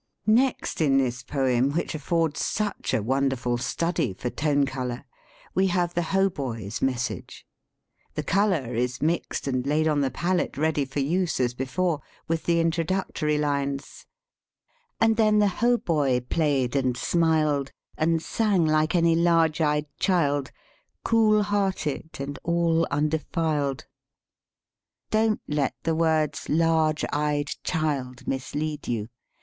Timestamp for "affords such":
1.93-2.91